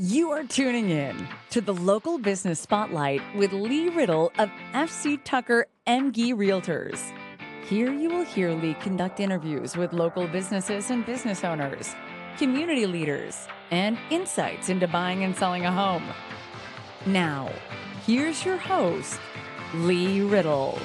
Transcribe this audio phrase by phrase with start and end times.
[0.00, 5.66] You are tuning in to the local business spotlight with Lee Riddle of FC Tucker
[5.88, 7.00] Emge Realtors.
[7.66, 11.96] Here you will hear Lee conduct interviews with local businesses and business owners,
[12.38, 16.04] community leaders, and insights into buying and selling a home.
[17.04, 17.50] Now,
[18.06, 19.18] here's your host,
[19.74, 20.78] Lee Riddle.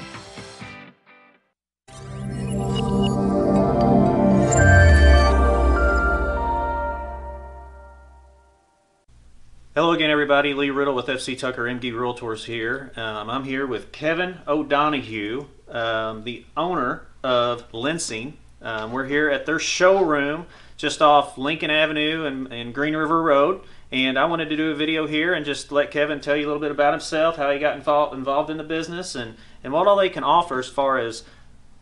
[9.76, 10.54] Hello again, everybody.
[10.54, 12.92] Lee Riddle with FC Tucker Emge Realtors here.
[12.96, 18.34] Um, I'm here with Kevin O'Donohue, um, the owner of Lensing.
[18.62, 20.46] Um, we're here at their showroom
[20.78, 23.62] just off Lincoln Avenue and, and Green River Road.
[23.92, 26.50] And I wanted to do a video here and just let Kevin tell you a
[26.50, 29.88] little bit about himself, how he got involved, involved in the business, and, and what
[29.88, 31.24] all they can offer as far as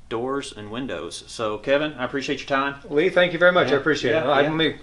[0.07, 1.25] doors and windows.
[1.27, 2.75] So, Kevin, I appreciate your time.
[2.89, 3.67] Lee, thank you very much.
[3.67, 4.43] Yeah, I appreciate yeah, it.
[4.43, 4.49] Yeah.
[4.49, 4.75] Let me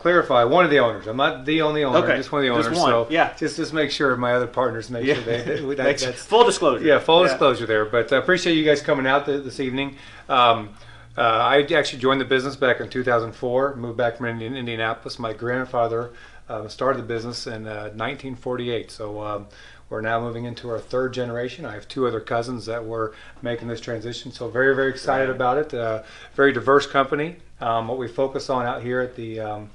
[0.00, 0.44] clarify.
[0.44, 1.06] One of the owners.
[1.06, 1.98] I'm not the only owner.
[1.98, 2.78] Okay, just one of the just owners.
[2.80, 3.34] one, So yeah.
[3.36, 5.42] just just make sure my other partners make sure they,
[5.74, 6.84] that, that's full disclosure.
[6.84, 7.84] yeah full disclosure there.
[7.84, 9.96] But I appreciate you guys coming out th- this evening.
[10.28, 10.70] Um,
[11.18, 13.76] uh, I actually joined the business back in 2004.
[13.76, 15.18] Moved back from Indian, Indianapolis.
[15.18, 16.10] My grandfather
[16.48, 18.90] uh, started the business in uh, 1948.
[18.90, 19.22] So.
[19.22, 19.46] Um,
[19.88, 21.64] we're now moving into our third generation.
[21.66, 25.34] I have two other cousins that were making this transition, so very, very excited Right.
[25.34, 25.74] about it.
[25.74, 26.04] Uh,
[26.36, 27.38] very diverse company.
[27.60, 29.70] Um, what we focus on out here at the um,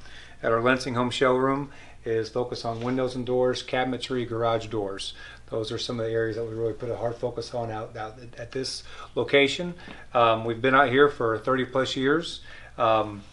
[0.45, 1.71] at our Lensing Home Showroom
[2.05, 5.13] is focus on windows and doors, cabinetry, garage doors.
[5.49, 7.97] Those are some of the areas that we really put a hard focus on out,
[7.97, 8.83] out at this
[9.15, 9.73] location.
[10.13, 12.41] Um, we've been out here for 30 plus years.
[12.77, 13.23] Um,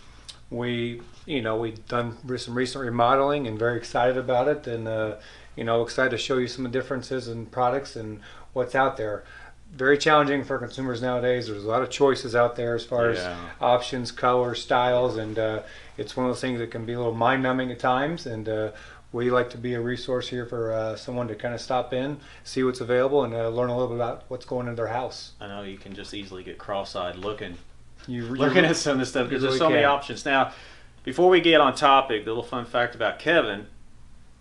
[0.50, 5.16] we, you know, we've done some recent remodeling and very excited about it, and uh,
[5.54, 8.20] you know, excited to show you some of the differences in products and
[8.54, 9.24] what's out there.
[9.70, 11.46] Very challenging for consumers nowadays.
[11.48, 13.18] There's a lot of choices out there as far Yeah.
[13.18, 15.62] as options, colors, styles, and uh,
[15.96, 18.26] it's one of those things that can be a little mind-numbing at times.
[18.26, 18.72] And uh,
[19.12, 22.18] we like to be a resource here for uh, someone to kind of stop in,
[22.44, 25.32] see what's available, and uh, learn a little bit about what's going in their house.
[25.40, 27.58] I know you can just easily get cross-eyed looking
[28.06, 30.24] You, looking at some of this stuff because you there's really so many options.
[30.24, 30.52] Now,
[31.04, 33.66] before we get on topic, the little fun fact about Kevin,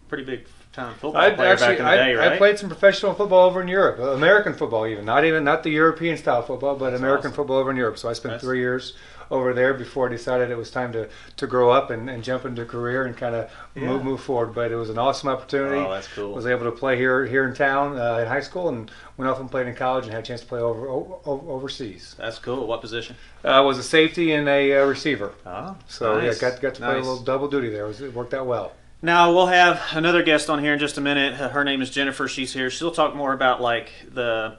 [0.07, 2.31] pretty big time football I player actually back in the day, right?
[2.33, 5.63] I played some professional football over in Europe, uh, American football even, not even not
[5.63, 7.33] the European style football, but American awesome.
[7.33, 7.97] football over in Europe.
[7.97, 8.93] So I spent That's- three years
[9.31, 12.45] over there before I decided it was time to, to grow up and, and jump
[12.45, 13.87] into a career and kind of Yeah.
[13.87, 14.53] move move forward.
[14.53, 15.77] But it was an awesome opportunity.
[15.77, 16.33] Oh, that's cool.
[16.33, 19.39] Was able to play here here in town uh, in high school and went off
[19.39, 22.13] and played in college and had a chance to play over, o- o- overseas.
[22.19, 22.67] That's cool.
[22.67, 23.15] What position?
[23.43, 25.33] I was a safety and a uh, receiver.
[25.45, 26.41] Oh, So nice.
[26.41, 27.85] yeah, got got to play a little double duty there.
[27.85, 28.73] It, was, it worked out well.
[29.01, 31.39] Now we'll have another guest on here in just a minute.
[31.39, 32.27] Uh, Her name is Jennifer.
[32.27, 32.69] She's here.
[32.69, 34.57] She'll talk more about like the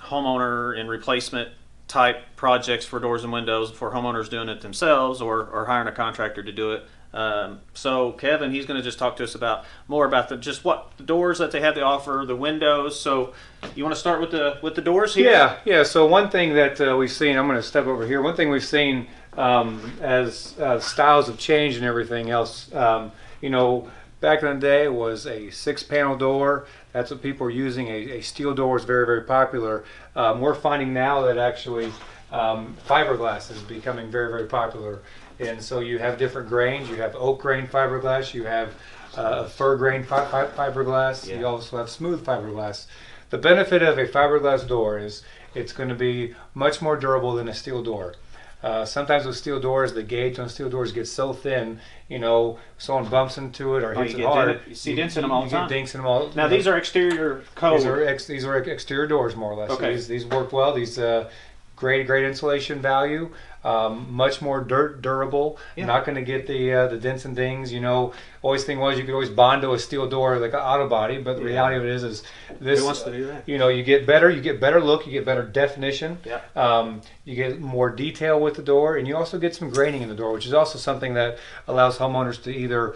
[0.00, 1.50] homeowner and replacement
[1.88, 5.92] type projects for doors and windows for homeowners doing it themselves or, or hiring a
[5.92, 6.84] contractor to do it.
[7.12, 10.62] Um, so Kevin, he's going to just talk to us about more about the just
[10.62, 13.00] what the doors that they have to offer, the windows.
[13.00, 13.32] So
[13.74, 15.30] you want to start with the with the doors here?
[15.30, 15.82] Yeah, yeah.
[15.84, 18.20] So one thing that uh, we've seen, I'm going to step over here.
[18.20, 22.72] One thing we've seen um, as uh, styles have changed and everything else.
[22.74, 23.10] Um,
[23.40, 26.66] you know, back in the day was a six-panel door.
[26.92, 27.88] That's what people were using.
[27.88, 29.84] A, a steel door is very, very popular.
[30.16, 31.92] Um, we're finding now that actually
[32.32, 35.00] um, fiberglass is becoming very, very popular.
[35.40, 36.88] And so you have different grains.
[36.88, 38.34] You have oak grain fiberglass.
[38.34, 38.74] You have
[39.16, 41.28] uh, fir grain fi- fi- fiberglass.
[41.28, 41.40] Yeah.
[41.40, 42.86] You also have smooth fiberglass.
[43.30, 45.22] The benefit of a fiberglass door is
[45.54, 48.14] it's going to be much more durable than a steel door.
[48.60, 52.58] Uh, sometimes with steel doors, the gauge on steel doors gets so thin, you know,
[52.76, 54.60] someone bumps into it or Oh, hits it hard.
[54.66, 55.68] you see dents in them all the time.
[55.68, 56.30] dinks in them all.
[56.34, 57.78] Now these are exterior code.
[57.78, 59.68] these are ex, these are exterior doors more or less.
[59.70, 59.92] So Okay.
[59.92, 60.72] these, these work well.
[60.74, 61.30] These uh,
[61.78, 63.30] great great insulation value.
[63.64, 65.58] Um, much more dur- durable.
[65.76, 65.86] Yeah.
[65.86, 67.72] Not going to get the uh, the dents and dings.
[67.72, 70.60] You know, always thing was you could always bond to a steel door like an
[70.60, 71.48] auto body, but the Yeah.
[71.48, 72.22] reality of it is is
[72.60, 72.78] this.
[72.80, 73.48] Who wants to do that?
[73.48, 74.30] You know, you get better.
[74.30, 75.06] You get better look.
[75.06, 76.18] You get better definition.
[76.24, 76.40] Yeah.
[76.56, 80.08] Um, you get more detail with the door, and you also get some graining in
[80.08, 82.94] the door, which is also something that allows homeowners to either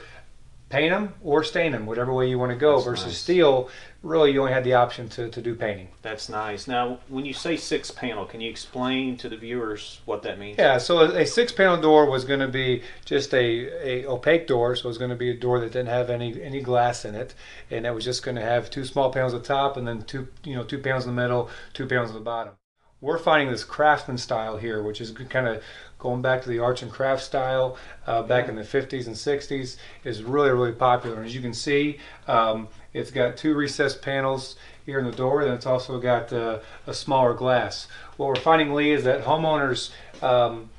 [0.72, 2.76] paint them or stain them, whatever way you want to go.
[2.76, 3.18] That's versus nice.
[3.18, 3.68] steel,
[4.02, 5.88] really, you only had the option to, to do painting.
[6.00, 6.66] That's nice.
[6.66, 10.56] Now, when you say six panel, can you explain to the viewers what that means?
[10.58, 13.44] Yeah, so a, a six-panel door was going to be just a,
[13.86, 16.42] a opaque door, so it was going to be a door that didn't have any
[16.42, 17.34] any glass in it,
[17.70, 20.02] and it was just going to have two small panels at the top, and then
[20.02, 22.54] two you know two panels in the middle, two panels at the bottom.
[23.02, 25.62] We're finding this craftsman style here, which is kind of
[25.98, 27.76] going back to the arts and crafts style
[28.06, 31.16] uh, back in the 50s and 60s, is really really popular.
[31.16, 34.56] And as you can see, um, it's got two recessed panels
[34.86, 37.88] here in the door, and it's also got uh, a smaller glass.
[38.16, 39.90] What we're finding, Lee, is that homeowners
[40.22, 40.70] um,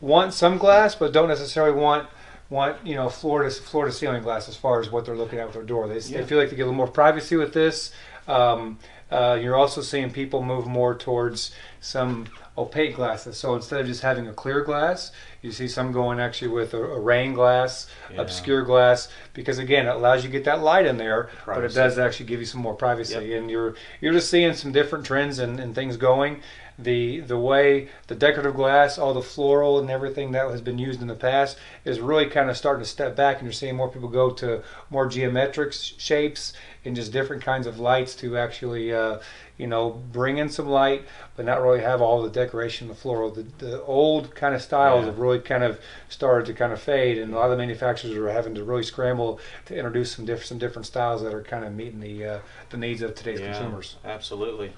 [0.00, 2.08] want some glass, but don't necessarily want
[2.48, 5.38] want you know floor to floor to ceiling glass as far as what they're looking
[5.38, 5.86] at with their door.
[5.88, 6.22] They, Yeah.
[6.22, 7.92] they feel like they get a little more privacy with this.
[8.26, 8.78] Um,
[9.10, 12.26] uh, you're also seeing people move more towards some
[12.58, 13.36] opaque glasses.
[13.38, 16.82] So instead of just having a clear glass, you see some going actually with a,
[16.82, 18.20] a rain glass, Yeah.
[18.20, 21.72] obscure glass, because again, it allows you to get that light in there, but it
[21.74, 23.34] does actually give you some more privacy.
[23.34, 26.40] And you're you're just seeing some different trends and, and things going.
[26.82, 31.02] The the way the decorative glass, all the floral and everything that has been used
[31.02, 33.88] in the past is really kind of starting to step back, and you're seeing more
[33.90, 36.52] people go to more geometric shapes
[36.84, 39.18] and just different kinds of lights to actually, uh,
[39.58, 41.04] you know, bring in some light,
[41.36, 43.30] but not really have all the decoration, the floral.
[43.30, 45.10] The, the old kind of styles Yeah.
[45.10, 45.78] have really kind of
[46.08, 48.82] started to kind of fade, and a lot of the manufacturers are having to really
[48.84, 52.38] scramble to introduce some different some different styles that are kind of meeting the uh,
[52.70, 53.96] the needs of today's Yeah, consumers.
[54.04, 54.72] Absolutely.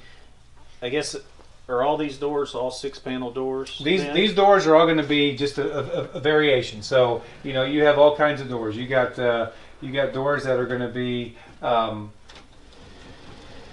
[0.83, 1.15] I guess
[1.69, 3.81] are all these doors all six panel doors?
[3.83, 4.15] These then?
[4.15, 6.83] these doors are all going to be just a, a, a variation.
[6.83, 8.77] So you know you have all kinds of doors.
[8.77, 9.51] You got uh,
[9.81, 11.37] you got doors that are going to be.
[11.63, 12.13] Um,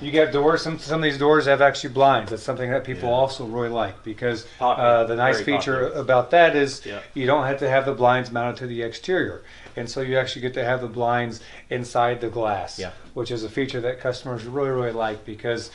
[0.01, 0.62] you got doors.
[0.62, 2.31] Some some of these doors have actually blinds.
[2.31, 3.15] That's something that people Yeah.
[3.15, 6.01] also really like because uh, the nice very feature popular.
[6.01, 7.00] about that is Yeah.
[7.13, 9.42] you don't have to have the blinds mounted to the exterior,
[9.75, 12.92] and so you actually get to have the blinds inside the glass, Yeah.
[13.13, 15.69] which is a feature that customers really really like because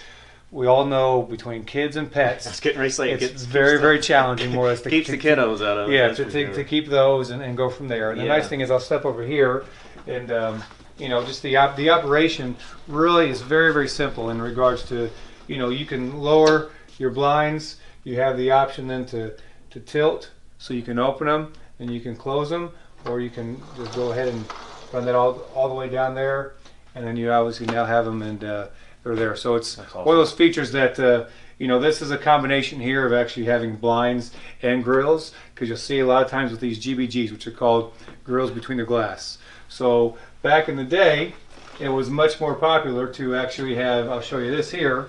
[0.54, 3.78] we all know between kids and pets, getting ready to say it it's gets- very
[3.80, 4.52] very the- challenging.
[4.52, 5.94] More or less to keeps to- the kiddos out of it.
[5.94, 6.54] yeah, to, to, sure.
[6.54, 8.12] to keep those and, and go from there.
[8.12, 8.36] And the Yeah.
[8.36, 9.64] nice thing is, I'll step over here,
[10.06, 10.62] and um,
[10.96, 12.54] you know, just the op- the operation
[12.86, 15.10] really is very very simple in regards to,
[15.48, 17.76] you know, you can lower your blinds.
[18.04, 19.34] You have the option then to
[19.70, 22.70] to tilt, so you can open them and you can close them,
[23.06, 24.44] or you can just go ahead and
[24.92, 26.52] run that all all the way down there,
[26.94, 28.68] and then you obviously now have them and uh,
[29.04, 29.36] they're there.
[29.36, 30.98] So it's That's one of those features that.
[30.98, 35.68] Uh, you know, this is a combination here of actually having blinds and grills because
[35.68, 37.92] you'll see a lot of times with these GBGs, which are called
[38.24, 39.38] grills between the glass.
[39.68, 41.34] So back in the day,
[41.78, 45.08] it was much more popular to actually have, I'll show you this here,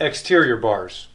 [0.00, 1.08] exterior bars.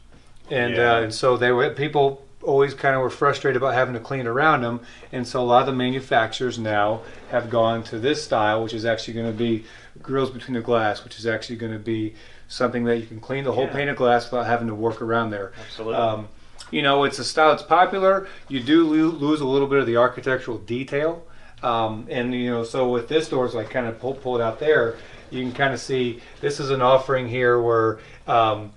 [0.49, 0.95] And, Yeah.
[0.95, 4.25] uh, and so they were, people always kind of were frustrated about having to clean
[4.25, 4.79] around them.
[5.11, 8.85] And so a lot of the manufacturers now have gone to this style, which is
[8.85, 9.65] actually going to be
[10.01, 12.15] grills between the glass, which is actually going to be
[12.47, 13.73] something that you can clean the whole Yeah.
[13.73, 15.51] pane of glass without having to work around there.
[15.65, 15.95] Absolutely.
[15.95, 16.27] Um,
[16.71, 18.27] you know, it's a style that's popular.
[18.47, 21.23] You do lo- lose a little bit of the architectural detail.
[21.61, 24.59] Um, and, you know, so with this doors, like kind of pull, pull it out
[24.59, 24.95] there,
[25.29, 28.71] you can kind of see this is an offering here where um,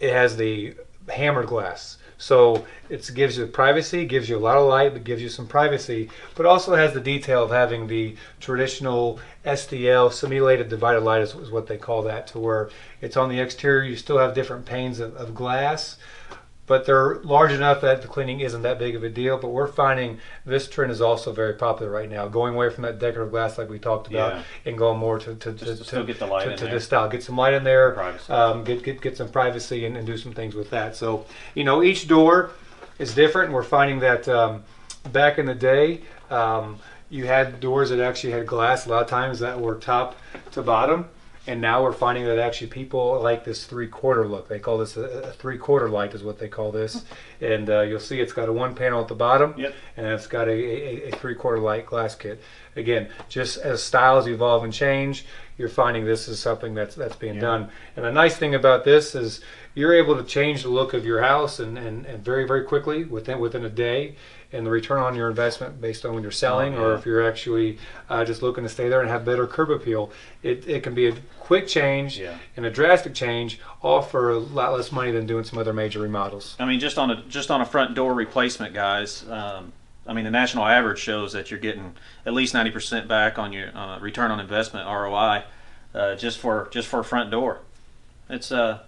[0.00, 0.74] it has the
[1.08, 1.98] hammered glass.
[2.24, 5.46] So it gives you privacy, gives you a lot of light, but gives you some
[5.46, 11.34] privacy, but also has the detail of having the traditional SDL, simulated divided light is,
[11.34, 12.70] is what they call that, to where
[13.02, 13.82] it's on the exterior.
[13.82, 15.98] You still have different panes of, of glass,
[16.66, 19.36] but they're large enough that the cleaning isn't that big of a deal.
[19.36, 22.98] But we're finding this trend is also very popular right now, going away from that
[22.98, 24.42] decorative glass like we talked about Yeah.
[24.66, 26.74] and going more to to, to to, still get the light to, in to there.
[26.74, 27.08] this style.
[27.08, 28.00] Get some light in there,
[28.30, 30.96] um, get, get get some privacy and, and do some things with that.
[30.96, 32.50] So you know, each door
[32.98, 33.46] is different.
[33.46, 34.64] And we're finding that um,
[35.12, 36.00] back in the day,
[36.30, 36.78] um,
[37.10, 40.16] you had doors that actually had glass a lot of times that were top
[40.52, 41.08] to bottom.
[41.46, 44.48] And now we're finding that actually people like this three-quarter look.
[44.48, 47.04] They call this a, a three-quarter light, is what they call this.
[47.42, 49.74] And uh, you'll see it's got a one panel at the bottom, Yep.
[49.98, 52.40] and it's got a, a, a three-quarter light glass kit.
[52.76, 55.26] Again, just as styles evolve and change,
[55.56, 57.40] you're finding this is something that's that's being Yeah.
[57.40, 57.68] done.
[57.96, 59.40] And the nice thing about this is
[59.74, 63.04] you're able to change the look of your house and, and, and very very quickly
[63.04, 64.16] within within a day.
[64.52, 66.98] And the return on your investment based on when you're selling or yeah.
[66.98, 70.12] if you're actually uh, just looking to stay there and have better curb appeal,
[70.44, 72.38] it, it can be a quick change Yeah.
[72.56, 75.98] and a drastic change, all for a lot less money than doing some other major
[75.98, 76.54] remodels.
[76.60, 79.24] I mean, just on a just on a front door replacement, guys.
[79.28, 79.72] Um,
[80.06, 81.94] I mean, the national average shows that you're getting
[82.26, 85.44] at least ninety percent back on your uh, return on investment (ROI)
[85.94, 87.60] uh, just for just for a front door.
[88.28, 88.80] It's uh,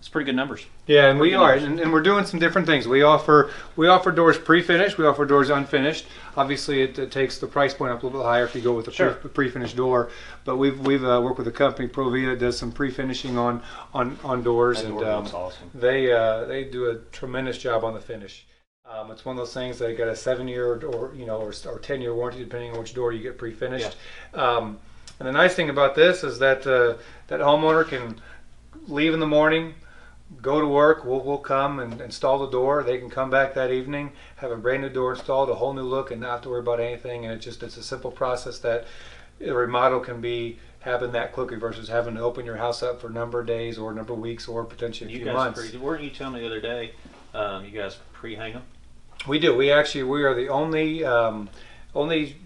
[0.00, 0.66] it's pretty good numbers.
[0.86, 2.86] Yeah, and we are, and, and we're doing some different things.
[2.86, 4.98] We offer we offer doors pre-finished.
[4.98, 6.06] We offer doors unfinished.
[6.36, 8.74] Obviously, it, it takes the price point up a little bit higher if you go
[8.74, 9.12] with a Sure.
[9.12, 10.10] pre, pre-finished door.
[10.44, 13.62] But we've we've uh, worked with a company, Provia, that does some pre-finishing on
[13.94, 15.70] on on doors, That and door um, awesome.
[15.72, 18.44] they uh, they do a tremendous job on the finish.
[18.86, 21.78] Um, it's one of those things they got a seven-year or you know or, or
[21.78, 23.96] ten-year warranty depending on which door you get pre-finished.
[24.34, 24.78] Um,
[25.18, 26.98] and the nice thing about this is that uh,
[27.28, 28.20] that homeowner can
[28.86, 29.74] leave in the morning,
[30.42, 31.04] go to work.
[31.04, 32.82] We'll, we'll come and install the door.
[32.82, 35.82] They can come back that evening, have a brand new door installed, a whole new
[35.82, 37.24] look, and not have to worry about anything.
[37.24, 38.84] And it's just it's a simple process that
[39.40, 43.06] a remodel can be happen that quickly versus having to open your house up for
[43.06, 45.34] a number of days or a number of weeks or potentially a You few guys,
[45.34, 45.74] months.
[45.76, 46.92] weren't you telling me the other day?
[47.34, 48.62] Um, you guys pre-hang them.
[49.26, 49.54] We do.
[49.56, 51.48] We actually we are the only um,
[51.94, 52.36] only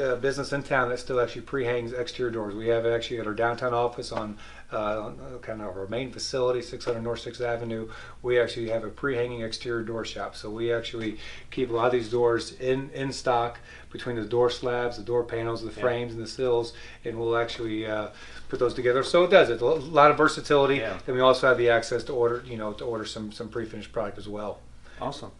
[0.00, 2.54] uh, business in town that still actually pre-hangs exterior doors.
[2.54, 4.38] We have actually at our downtown office on,
[4.72, 5.10] uh, uh,
[5.42, 7.88] kind of our main facility, 600 North 6th Avenue.
[8.22, 10.36] We actually have a pre-hanging exterior door shop.
[10.36, 11.18] So we actually
[11.50, 13.58] keep a lot of these doors in in stock
[13.90, 15.80] between the door slabs, the door panels, the Yeah.
[15.82, 16.74] frames, and the sills,
[17.04, 18.08] and we'll actually uh,
[18.48, 19.02] put those together.
[19.02, 19.48] So it does.
[19.50, 20.98] It's a lot of versatility, Yeah.
[21.06, 23.92] and we also have the access to order, you know, to order some some pre-finished
[23.92, 24.58] product as well.
[25.00, 25.30] Awesome.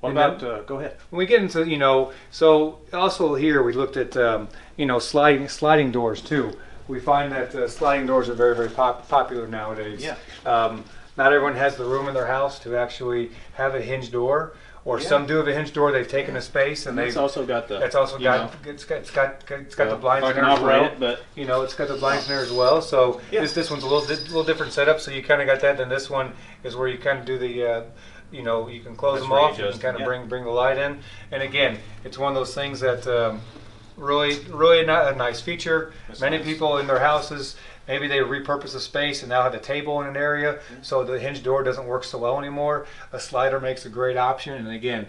[0.00, 0.38] What And about?
[0.40, 0.96] then- Uh, go ahead.
[1.10, 4.98] When we get into you know, so also here we looked at um, you know
[4.98, 6.52] sliding sliding doors too.
[6.86, 10.02] We find that uh, sliding doors are very very pop- popular nowadays.
[10.04, 10.16] Yeah.
[10.46, 10.84] Um,
[11.16, 14.52] not everyone has the room in their house to actually have a hinge door,
[14.84, 15.08] or Yeah.
[15.08, 15.90] some do have a hinge door.
[15.90, 17.20] They've taken a space and It's they've.
[17.22, 17.80] also got the.
[17.84, 20.28] It's also you got know, it's got it's got it's got uh, the blinds I
[20.30, 20.84] in can there as well.
[20.84, 22.80] it, but You know, it's got the blinds in there as well.
[22.80, 23.40] So Yeah.
[23.40, 25.00] this this one's a little di- little different setup.
[25.00, 25.76] So you kind of got that.
[25.76, 27.82] Then this one is where you kind of do the, uh,
[28.30, 29.58] you know, you can close That's them off.
[29.58, 30.06] You can kind of yeah.
[30.06, 31.00] bring bring the light in.
[31.30, 33.40] And again, it's one of those things that um,
[33.96, 35.92] really really not a nice feature.
[36.06, 36.46] That's Many nice.
[36.46, 37.56] people in their houses.
[37.86, 41.18] Maybe they repurpose the space and now have a table in an area, so the
[41.18, 42.86] hinge door doesn't work so well anymore.
[43.14, 45.06] A slider makes a great option, and again,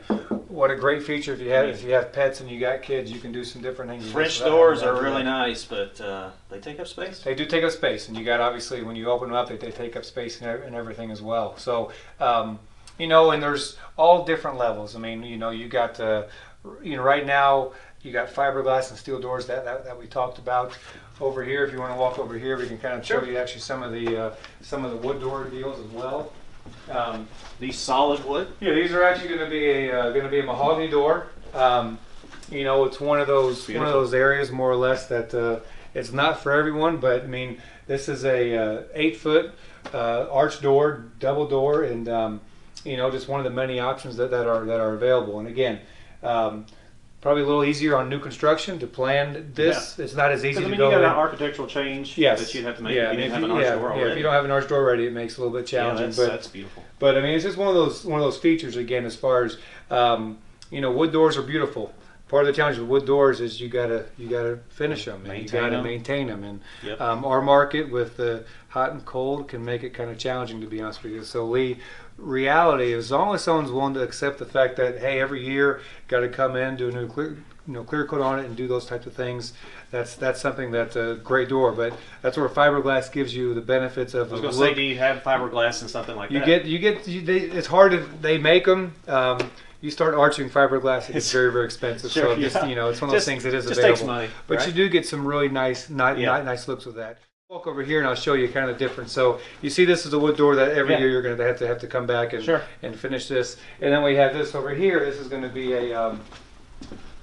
[0.48, 3.12] what a great feature if you have if you have pets and you got kids,
[3.12, 4.10] you can do some different things.
[4.10, 5.30] French doors are really that.
[5.30, 7.20] nice, but uh, they take up space.
[7.20, 9.58] They do take up space, and you got obviously when you open them up, they,
[9.58, 11.58] they take up space and, and everything as well.
[11.58, 12.60] So, um,
[13.00, 14.96] you know, and there's all different levels.
[14.96, 16.28] I mean, you know, you got, the,
[16.84, 20.38] you know, right now you got fiberglass and steel doors that, that, that we talked
[20.38, 20.78] about.
[21.20, 23.38] Over here, if you want to walk over here, we can kind of show you
[23.38, 26.32] actually some of the uh, some of the wood door deals as well.
[26.90, 27.28] Um,
[27.60, 28.48] These solid wood.
[28.62, 31.28] yeah, these are actually going to be a uh, going to be a mahogany door.
[31.54, 32.00] Um,
[32.50, 35.60] you know, it's one of those one of those areas more or less that uh,
[35.94, 36.98] it's not for everyone.
[36.98, 39.52] But I mean, this is a uh, eight foot
[39.94, 42.42] uh, arch door, double door, and um,
[42.86, 45.40] you know, just one of the many options that, that are that are available.
[45.40, 45.80] And again.
[46.24, 46.66] Um,
[47.22, 50.00] Probably a little easier on new construction to plan this.
[50.00, 50.86] It's not as easy I to mean, go.
[50.86, 51.10] you got in.
[51.10, 52.40] an architectural change Yes.
[52.40, 52.96] that you'd have to make.
[52.96, 54.12] Yeah, if you didn't mean, have an arch door yeah, yeah, already.
[54.12, 55.80] if you don't have an arch door ready, it makes it a little bit yeah,
[55.82, 56.06] challenging.
[56.06, 56.82] that's, but that's beautiful.
[56.98, 59.44] but I mean, it's just one of those one of those features again, as far
[59.44, 59.58] as
[59.92, 60.38] um,
[60.72, 61.92] you know, wood doors are beautiful.
[62.30, 65.44] Part of the challenge with wood doors is you gotta you gotta finish them and
[65.44, 65.84] you gotta them.
[65.84, 66.46] maintain them.
[66.46, 67.02] And Yep.
[67.02, 70.68] um, our market with the hot and cold can make it kind of challenging to
[70.68, 71.26] be honest with you.
[71.26, 71.80] So Lee,
[72.20, 76.20] reality as long as someone's willing to accept the fact that hey, every year got
[76.22, 78.68] to come in do a new clear you know clear coat on it and do
[78.68, 79.54] those types of things.
[79.92, 81.72] That's that's something that's a great door.
[81.72, 84.76] But that's where fiberglass gives you the benefits of I was going to look say,
[84.76, 86.46] do you have fiberglass and something like you that?
[86.46, 88.94] get you get you, they, it's hard to they make them.
[89.08, 92.12] Um, you start arching fiberglass, It's- very very expensive.
[92.12, 93.96] Sure, so just, you know, it's one of those Just- things that is available.
[93.96, 94.68] takes money, but right?
[94.68, 96.38] you do get some really nice ni- Yeah.
[96.40, 97.20] ni- nice looks with that.
[97.50, 99.12] Walk over here and I'll show you kind of the difference.
[99.12, 101.00] So you see, this is a wood door that every Yeah.
[101.00, 102.62] year you're going to have to have to come back and Sure.
[102.84, 103.58] and finish this.
[103.82, 105.00] And then we have this over here.
[105.00, 106.22] This is going to be a um,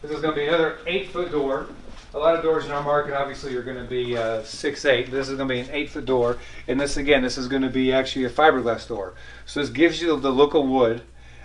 [0.02, 1.66] this is going to be another eight foot door.
[2.12, 5.12] A lot of doors in our market obviously are going to be uh, six eight.
[5.12, 7.62] This is going to be an eight foot door, and this again, this is going
[7.62, 9.14] to be actually a fiberglass door.
[9.45, 11.02] So this gives you the look of wood,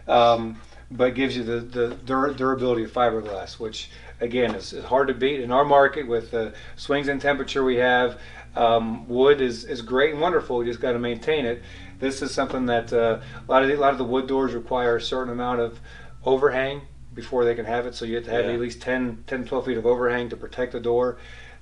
[0.07, 0.59] um,
[0.89, 5.13] but gives you the the dur- durability of fiberglass, which again is, is hard to
[5.13, 8.19] beat in our market with the swings in temperature we have.
[8.55, 10.63] Um, wood is, is great and wonderful.
[10.63, 11.62] You just got to maintain it.
[12.00, 14.53] This is something that uh, a lot of the, a lot of the wood doors
[14.53, 15.79] require a certain amount of
[16.25, 16.81] overhang
[17.13, 17.96] before they can have it.
[17.96, 18.51] So you have to have Yeah.
[18.53, 21.17] at least 10, 10, 12 feet of overhang to protect the door.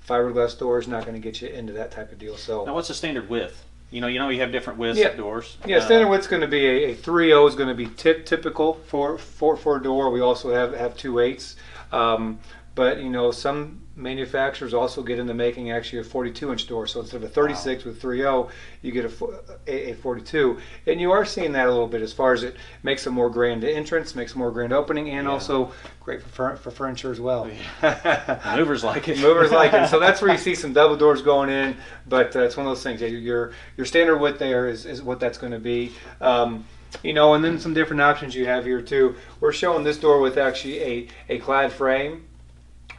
[0.08, 2.38] Fiberglass door is not going to get you into that type of deal.
[2.38, 3.66] So Now, what's the standard width?
[3.92, 5.08] You know, you know, you have different widths Yeah.
[5.10, 5.58] of doors.
[5.66, 8.26] yeah, Uh, standard width's going to be a, a 3.0 is going to be tip,
[8.26, 10.10] typical for, for for a door.
[10.12, 11.56] We also have have two eights,
[11.92, 12.40] um,
[12.76, 16.88] but you know some manufacturers also get into making actually a 42 inch door.
[16.88, 18.50] So instead of a 36 with 3.0,
[18.82, 22.14] you get a, a, a 42, and you are seeing that a little bit as
[22.14, 25.32] far as it makes a more grand entrance, makes a more grand opening, and Yeah.
[25.34, 25.72] also
[26.04, 27.46] great for for furniture as well.
[28.56, 29.20] Movers like it.
[29.20, 29.90] Movers like it.
[29.90, 31.76] So that's where you see some double doors going in,
[32.08, 33.02] but uh, it's one of those things.
[33.02, 35.92] Yeah, your your standard width there is, is what that's going to be.
[36.22, 36.66] Um,
[37.04, 39.16] you know, and then some different options you have here too.
[39.40, 42.26] We're showing this door with actually a, a clad frame.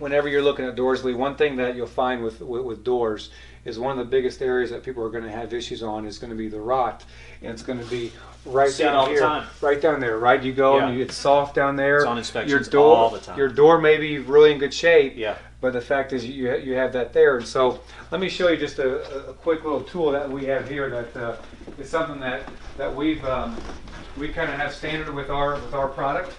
[0.01, 3.31] Whenever you're looking at doors, Lee, one thing that you'll find with, with, with doors
[3.67, 6.19] is one of the biggest areas that people are going to have issues on is
[6.19, 7.05] going to be the rot,
[7.43, 8.11] and it's going to be
[8.47, 9.47] right See down all the here, time.
[9.61, 10.19] right down there.
[10.19, 10.97] Right, you go and Yeah.
[10.97, 11.99] you, it's soft down there.
[12.17, 13.37] It's on your door, all the time.
[13.37, 15.37] Your door may be really in good shape, Yeah.
[15.61, 17.81] but the fact is, you you have that there, and so
[18.11, 21.15] let me show you just a, a quick little tool that we have here that
[21.23, 21.37] uh,
[21.79, 22.45] is something that
[22.79, 23.55] that we've um,
[24.17, 26.33] we kind of have standard with our with our product.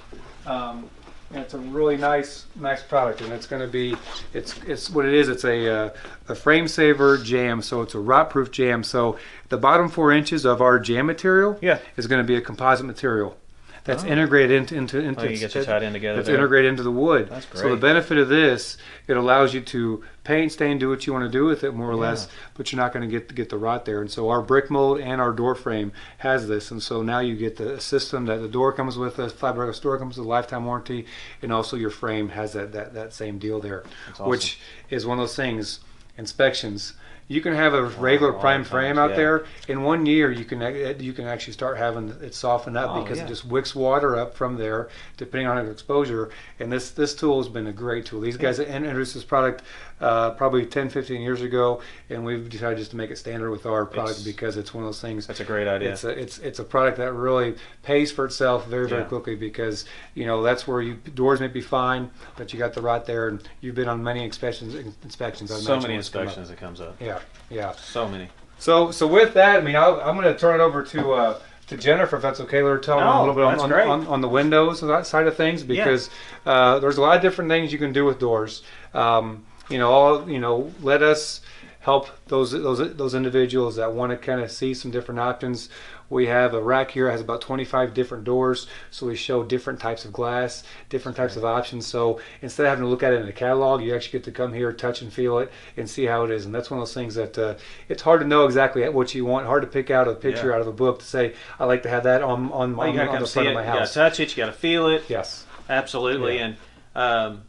[0.48, 0.90] Um,
[1.34, 3.96] and it's a really nice nice product, and it's going to be
[4.34, 5.30] it's it's what it is.
[5.30, 5.90] It's a uh,
[6.28, 8.84] a frame saver jamb, so it's a rot proof jamb.
[8.84, 9.18] So
[9.50, 11.80] the bottom four inches of our jamb material Yeah.
[11.98, 13.38] is going to be a composite material.
[13.84, 14.08] That's Oh.
[14.08, 16.36] integrated into into, into Oh, you get you tied in together That's there.
[16.38, 17.30] integrated into the wood.
[17.30, 17.62] That's great.
[17.62, 21.26] So the benefit of this, it allows you to paint, stain, do what you want
[21.26, 22.00] to do with it, more or Yeah.
[22.10, 24.00] less, but you're not going to get get the rot there.
[24.02, 27.36] And so our brick mold and our door frame has this, and so now you
[27.36, 30.66] get the system that the door comes with, the fiberglass door comes with a lifetime
[30.66, 31.06] warranty,
[31.42, 34.28] and also your frame has that that, that same deal there, awesome.
[34.30, 34.60] which
[34.90, 35.80] is one of those things.
[36.18, 36.94] Inspections.
[37.32, 39.16] You can have a regular prime times, frame out yeah.
[39.16, 39.46] there.
[39.70, 40.60] In one year, you can
[41.00, 43.24] you can actually start having it soften up Oh, because yeah.
[43.26, 46.30] it just wicks water up from there, depending on its exposure.
[46.60, 48.20] And this this tool has been a great tool.
[48.20, 49.64] These guys introduced this product
[50.02, 53.66] uh, probably 10, 15 years ago, and we've decided just to make it standard with
[53.66, 55.28] our product It's- because it's one of those things.
[55.28, 55.92] That's a great idea.
[55.94, 59.08] It's a it's it's a product that really pays for itself very very Yeah.
[59.08, 59.86] quickly because
[60.16, 63.30] you know that's where you doors may be fine, but you got the rot there,
[63.30, 65.50] and you've been on many inspections inspections.
[65.50, 65.98] So many when come up.
[65.98, 66.96] inspections that comes up.
[67.00, 67.72] Yeah, yeah.
[67.74, 68.30] So many.
[68.60, 71.40] So so with that, I mean, I'll, I'm going to turn it over to uh,
[71.68, 72.62] to Jennifer if that's okay.
[72.62, 75.08] Let her tell me a little bit on, on, on, on the windows and that
[75.08, 76.10] side of things because
[76.46, 78.62] uh, there's a lot of different things you can do with doors.
[78.94, 81.42] Um, you know, all you know, let us
[81.82, 85.70] help those those those individuals that want to kind of see some different options.
[86.10, 89.80] We have a rack here that has about 25 different doors, so we show different
[89.80, 91.88] types of glass, different types of options.
[91.88, 94.32] So instead of having to look at it in a catalog, you actually get to
[94.34, 96.46] come here, touch and feel it, and see how it is.
[96.46, 97.56] And that's one of those things that uh,
[97.88, 100.56] it's hard to know exactly what you want, hard to pick out a picture Yeah.
[100.56, 103.00] out of a book to say I like to have that on on, Well, on,
[103.00, 103.94] on the front of my You gotta house.
[103.94, 104.36] touch it.
[104.36, 105.06] You gotta feel it.
[105.08, 105.46] Yes.
[105.70, 106.36] Absolutely.
[106.40, 106.46] Yeah.
[106.46, 106.58] And,
[106.94, 107.44] um,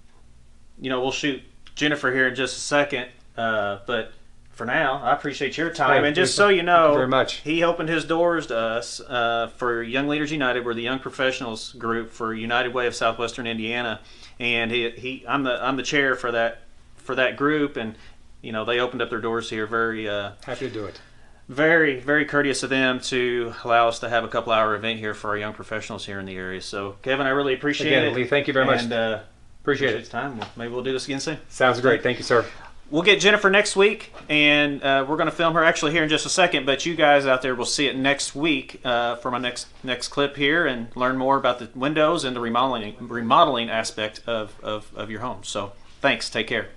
[0.81, 1.43] you know, we'll shoot
[1.75, 3.07] Jennifer here in just a second.
[3.37, 4.13] Uh, but
[4.53, 6.03] for now, I appreciate your time.
[6.03, 6.63] Hey, and just so you.
[6.63, 7.37] know, you very much.
[7.37, 10.65] he opened his doors to us uh, for Young Leaders United.
[10.65, 14.01] We're the Young Professionals group for United Way of Southwestern Indiana,
[14.39, 16.63] and he, he I'm the I'm the chair for that
[16.97, 17.77] for that group.
[17.77, 17.97] And
[18.43, 20.09] you know, they opened up their doors here very.
[20.09, 21.01] Uh, Happy to do it.
[21.49, 25.13] very very courteous of them to allow us to have a couple hour event here
[25.15, 27.97] for our young professionals here in the area so kevin i really appreciate it.
[27.99, 28.91] Again, it Lee, thank you very much.
[28.91, 29.21] uh,
[29.61, 30.11] Appreciate appreciate it.
[30.11, 32.03] time maybe we'll do this again soon Sounds great.
[32.03, 32.45] Thank you, sir.
[32.93, 36.09] We'll get jennifer next week and uh, we're going to film her actually here in
[36.09, 39.31] just a second but you guys out there will see it next week uh, for
[39.31, 43.71] my next next clip here and learn more about the windows and the remodeling remodeling
[43.71, 45.43] aspect of, of, of your home.
[45.43, 46.31] So thanks.
[46.31, 46.69] Take care